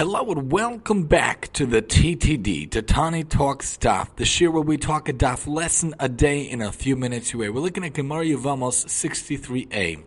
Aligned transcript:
Hello 0.00 0.24
and 0.30 0.50
welcome 0.50 1.02
back 1.02 1.52
to 1.52 1.66
the 1.66 1.82
TTD, 1.82 2.70
Tatani 2.70 3.28
Talk 3.28 3.62
Daf, 3.62 4.08
the 4.16 4.24
shiur 4.24 4.50
where 4.50 4.62
we 4.62 4.78
talk 4.78 5.10
a 5.10 5.12
daf 5.12 5.46
lesson 5.46 5.94
a 6.00 6.08
day 6.08 6.40
in 6.40 6.62
a 6.62 6.72
few 6.72 6.96
minutes 6.96 7.34
away. 7.34 7.50
We're 7.50 7.60
looking 7.60 7.84
at 7.84 7.92
Gemara 7.92 8.24
Yevamos 8.24 8.86
63a. 8.86 10.02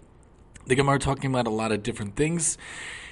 The 0.66 0.74
Gemara 0.76 0.98
talking 0.98 1.30
about 1.30 1.46
a 1.46 1.52
lot 1.52 1.72
of 1.72 1.84
different 1.84 2.16
things. 2.16 2.58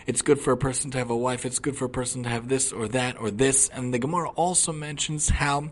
It's 0.08 0.24
good 0.24 0.40
for 0.40 0.54
a 0.54 0.58
person 0.58 0.90
to 0.90 0.98
have 0.98 1.12
a 1.12 1.16
wife, 1.16 1.46
it's 1.46 1.60
good 1.60 1.78
for 1.78 1.86
a 1.86 1.90
person 1.90 2.24
to 2.24 2.30
have 2.30 2.50
this 2.50 2.72
or 2.72 2.88
that 2.88 3.22
or 3.22 3.30
this, 3.30 3.70
and 3.70 3.94
the 3.94 4.00
Gemara 4.00 4.30
also 4.30 4.74
mentions 4.74 5.30
how 5.30 5.70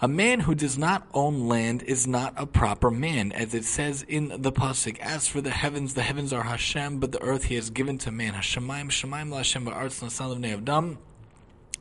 a 0.00 0.08
man 0.08 0.40
who 0.40 0.54
does 0.54 0.76
not 0.76 1.06
own 1.14 1.48
land 1.48 1.82
is 1.82 2.06
not 2.06 2.34
a 2.36 2.46
proper 2.46 2.90
man, 2.90 3.32
as 3.32 3.54
it 3.54 3.64
says 3.64 4.02
in 4.02 4.28
the 4.42 4.52
pasuk. 4.52 4.98
As 4.98 5.28
for 5.28 5.40
the 5.40 5.50
heavens, 5.50 5.94
the 5.94 6.02
heavens 6.02 6.32
are 6.32 6.42
Hashem, 6.42 6.98
but 6.98 7.12
the 7.12 7.22
earth 7.22 7.44
He 7.44 7.54
has 7.54 7.70
given 7.70 7.98
to 7.98 8.10
man. 8.10 8.34
Hashemayim, 8.34 8.90
Shemayim, 8.90 9.30
Lashem, 9.30 9.64
Ba'artz, 9.64 10.02
Nasan 10.02 10.32
of 10.32 10.38
Ne'avdam. 10.38 10.98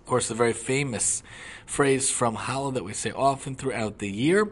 Of 0.03 0.09
course, 0.09 0.29
a 0.29 0.33
very 0.33 0.51
famous 0.51 1.23
phrase 1.65 2.11
from 2.11 2.35
Hallel 2.35 2.73
that 2.73 2.83
we 2.83 2.91
say 2.91 3.11
often 3.11 3.55
throughout 3.55 3.99
the 3.99 4.11
year. 4.11 4.41
And 4.41 4.51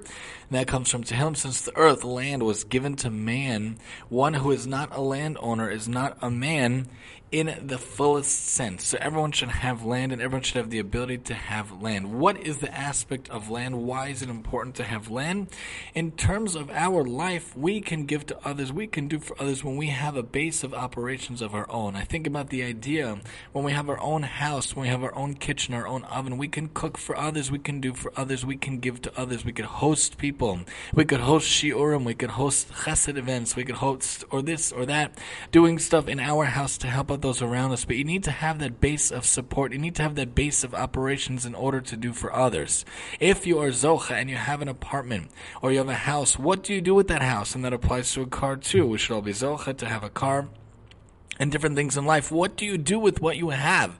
that 0.51 0.65
comes 0.65 0.89
from 0.89 1.03
Tehillim. 1.03 1.35
Since 1.35 1.63
the 1.63 1.75
earth, 1.77 2.05
land, 2.05 2.43
was 2.43 2.63
given 2.63 2.95
to 2.95 3.09
man, 3.09 3.77
one 4.07 4.35
who 4.35 4.51
is 4.51 4.65
not 4.65 4.95
a 4.95 5.01
landowner 5.01 5.69
is 5.69 5.89
not 5.89 6.17
a 6.21 6.31
man 6.31 6.87
in 7.31 7.57
the 7.65 7.77
fullest 7.77 8.47
sense. 8.47 8.85
So 8.85 8.97
everyone 8.99 9.31
should 9.31 9.49
have 9.49 9.85
land 9.85 10.11
and 10.11 10.21
everyone 10.21 10.43
should 10.43 10.57
have 10.57 10.69
the 10.69 10.79
ability 10.79 11.19
to 11.19 11.33
have 11.33 11.81
land. 11.81 12.19
What 12.19 12.37
is 12.37 12.57
the 12.57 12.73
aspect 12.75 13.29
of 13.29 13.49
land? 13.49 13.83
Why 13.83 14.09
is 14.09 14.21
it 14.21 14.29
important 14.29 14.75
to 14.75 14.83
have 14.83 15.09
land? 15.09 15.47
In 15.95 16.11
terms 16.11 16.55
of 16.55 16.69
our 16.71 17.05
life, 17.05 17.55
we 17.55 17.79
can 17.79 18.05
give 18.05 18.25
to 18.27 18.37
others, 18.45 18.73
we 18.73 18.85
can 18.85 19.07
do 19.07 19.19
for 19.19 19.41
others 19.41 19.63
when 19.63 19.77
we 19.77 19.87
have 19.87 20.17
a 20.17 20.23
base 20.23 20.63
of 20.63 20.73
operations 20.73 21.41
of 21.41 21.55
our 21.55 21.69
own. 21.71 21.95
I 21.95 22.03
think 22.03 22.27
about 22.27 22.49
the 22.49 22.63
idea 22.63 23.21
when 23.53 23.63
we 23.63 23.71
have 23.71 23.89
our 23.89 24.01
own 24.01 24.23
house, 24.23 24.75
when 24.75 24.83
we 24.83 24.89
have 24.89 25.03
our 25.03 25.15
own 25.15 25.35
kitchen, 25.41 25.73
our 25.73 25.85
own 25.85 26.05
oven, 26.05 26.37
we 26.37 26.47
can 26.47 26.69
cook 26.69 26.97
for 26.97 27.17
others, 27.17 27.51
we 27.51 27.59
can 27.59 27.81
do 27.81 27.93
for 27.93 28.13
others, 28.15 28.45
we 28.45 28.55
can 28.55 28.79
give 28.79 29.01
to 29.01 29.19
others, 29.19 29.43
we 29.43 29.51
could 29.51 29.65
host 29.65 30.17
people, 30.17 30.61
we 30.93 31.03
could 31.03 31.19
host 31.19 31.49
shiurim, 31.49 32.05
we 32.05 32.13
could 32.13 32.29
host 32.29 32.71
chesed 32.71 33.17
events, 33.17 33.55
we 33.55 33.65
could 33.65 33.75
host 33.75 34.23
or 34.29 34.41
this 34.41 34.71
or 34.71 34.85
that, 34.85 35.17
doing 35.51 35.79
stuff 35.79 36.07
in 36.07 36.19
our 36.19 36.45
house 36.45 36.77
to 36.77 36.87
help 36.87 37.11
out 37.11 37.21
those 37.21 37.41
around 37.41 37.73
us, 37.73 37.83
but 37.83 37.97
you 37.97 38.05
need 38.05 38.23
to 38.23 38.31
have 38.31 38.59
that 38.59 38.79
base 38.79 39.11
of 39.11 39.25
support. 39.25 39.73
You 39.73 39.79
need 39.79 39.95
to 39.95 40.03
have 40.03 40.15
that 40.15 40.35
base 40.35 40.63
of 40.63 40.73
operations 40.73 41.45
in 41.45 41.55
order 41.55 41.81
to 41.81 41.97
do 41.97 42.13
for 42.13 42.33
others. 42.33 42.85
If 43.19 43.45
you 43.47 43.59
are 43.59 43.69
Zocha 43.69 44.11
and 44.11 44.29
you 44.29 44.37
have 44.37 44.61
an 44.61 44.67
apartment 44.67 45.31
or 45.61 45.71
you 45.71 45.79
have 45.79 45.89
a 45.89 45.95
house, 45.95 46.37
what 46.37 46.63
do 46.63 46.73
you 46.73 46.81
do 46.81 46.93
with 46.93 47.07
that 47.07 47.23
house? 47.23 47.55
And 47.55 47.65
that 47.65 47.73
applies 47.73 48.13
to 48.13 48.21
a 48.21 48.27
car 48.27 48.55
too. 48.55 48.85
We 48.85 48.97
should 48.97 49.15
all 49.15 49.21
be 49.21 49.33
Zocha 49.33 49.75
to 49.77 49.85
have 49.87 50.03
a 50.03 50.09
car 50.09 50.47
and 51.41 51.51
different 51.51 51.75
things 51.75 51.97
in 51.97 52.05
life. 52.05 52.31
What 52.31 52.55
do 52.55 52.67
you 52.67 52.77
do 52.77 52.99
with 52.99 53.19
what 53.19 53.35
you 53.35 53.49
have? 53.49 53.97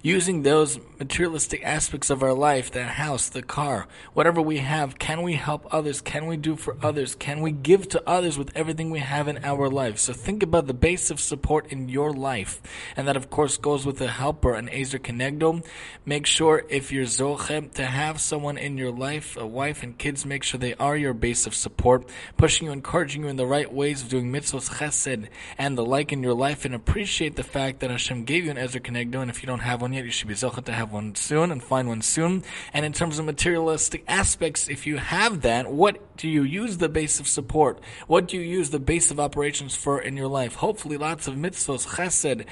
Using 0.00 0.42
those 0.42 0.78
materialistic 0.98 1.64
aspects 1.64 2.08
of 2.08 2.22
our 2.22 2.34
life, 2.34 2.70
that 2.70 2.86
house, 2.86 3.28
the 3.30 3.42
car, 3.42 3.88
whatever 4.12 4.40
we 4.40 4.58
have, 4.58 4.96
can 4.96 5.22
we 5.22 5.32
help 5.32 5.66
others? 5.74 6.00
Can 6.00 6.26
we 6.26 6.36
do 6.36 6.54
for 6.54 6.76
others? 6.82 7.16
Can 7.16 7.40
we 7.40 7.50
give 7.50 7.88
to 7.88 8.08
others 8.08 8.38
with 8.38 8.56
everything 8.56 8.90
we 8.90 9.00
have 9.00 9.26
in 9.26 9.44
our 9.44 9.68
life? 9.68 9.98
So 9.98 10.12
think 10.12 10.44
about 10.44 10.68
the 10.68 10.74
base 10.74 11.10
of 11.10 11.18
support 11.18 11.66
in 11.72 11.88
your 11.88 12.12
life. 12.12 12.62
And 12.96 13.08
that 13.08 13.16
of 13.16 13.28
course 13.28 13.56
goes 13.56 13.84
with 13.84 14.00
a 14.00 14.06
helper, 14.06 14.54
an 14.54 14.68
Ezer 14.68 15.00
Kenegdo. 15.00 15.66
Make 16.06 16.26
sure 16.26 16.64
if 16.68 16.92
you're 16.92 17.06
Zochem 17.06 17.72
to 17.72 17.86
have 17.86 18.20
someone 18.20 18.56
in 18.56 18.78
your 18.78 18.92
life, 18.92 19.36
a 19.36 19.46
wife 19.46 19.82
and 19.82 19.98
kids, 19.98 20.24
make 20.24 20.44
sure 20.44 20.60
they 20.60 20.74
are 20.74 20.96
your 20.96 21.14
base 21.14 21.44
of 21.44 21.56
support, 21.56 22.08
pushing 22.36 22.68
you, 22.68 22.72
encouraging 22.72 23.22
you 23.24 23.28
in 23.28 23.36
the 23.36 23.46
right 23.46 23.72
ways 23.72 24.02
of 24.02 24.10
doing 24.10 24.30
mitzvot, 24.30 24.70
chesed, 24.78 25.26
and 25.58 25.76
the 25.76 25.84
like 25.84 26.12
in 26.12 26.22
your 26.22 26.34
life 26.34 26.64
and 26.64 26.83
appreciate 26.86 27.34
the 27.34 27.42
fact 27.42 27.80
that 27.80 27.90
Hashem 27.90 28.24
gave 28.24 28.44
you 28.44 28.50
an 28.50 28.58
Ezer 28.58 28.78
Kenegdo, 28.78 29.22
and 29.22 29.30
if 29.30 29.42
you 29.42 29.46
don't 29.46 29.60
have 29.60 29.80
one 29.80 29.94
yet, 29.94 30.04
you 30.04 30.10
should 30.10 30.28
be 30.28 30.34
zochet 30.34 30.66
to 30.66 30.72
have 30.72 30.92
one 30.92 31.14
soon 31.14 31.50
and 31.50 31.62
find 31.62 31.88
one 31.88 32.02
soon. 32.02 32.44
And 32.74 32.84
in 32.84 32.92
terms 32.92 33.18
of 33.18 33.24
materialistic 33.24 34.04
aspects, 34.06 34.68
if 34.68 34.86
you 34.86 34.98
have 34.98 35.40
that, 35.40 35.72
what 35.72 36.16
do 36.18 36.28
you 36.28 36.42
use 36.42 36.76
the 36.76 36.90
base 36.90 37.18
of 37.20 37.26
support? 37.26 37.80
What 38.06 38.28
do 38.28 38.36
you 38.36 38.42
use 38.42 38.68
the 38.68 38.78
base 38.78 39.10
of 39.10 39.18
operations 39.18 39.74
for 39.74 39.98
in 39.98 40.14
your 40.16 40.28
life? 40.28 40.56
Hopefully, 40.56 40.98
lots 40.98 41.26
of 41.26 41.36
mitzvahs, 41.36 41.86
chesed, 41.96 42.44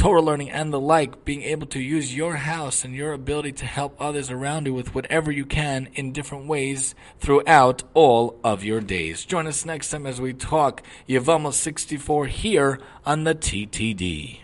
Torah 0.00 0.22
learning 0.22 0.50
and 0.50 0.72
the 0.72 0.80
like, 0.80 1.26
being 1.26 1.42
able 1.42 1.66
to 1.66 1.78
use 1.78 2.16
your 2.16 2.36
house 2.36 2.86
and 2.86 2.94
your 2.94 3.12
ability 3.12 3.52
to 3.52 3.66
help 3.66 3.94
others 4.00 4.30
around 4.30 4.64
you 4.64 4.72
with 4.72 4.94
whatever 4.94 5.30
you 5.30 5.44
can 5.44 5.90
in 5.92 6.10
different 6.10 6.46
ways 6.46 6.94
throughout 7.18 7.82
all 7.92 8.40
of 8.42 8.64
your 8.64 8.80
days. 8.80 9.26
Join 9.26 9.46
us 9.46 9.66
next 9.66 9.90
time 9.90 10.06
as 10.06 10.18
we 10.18 10.32
talk 10.32 10.82
Yevamos 11.06 11.52
64 11.52 12.28
here 12.28 12.80
on 13.04 13.24
the 13.24 13.34
TTD. 13.34 14.38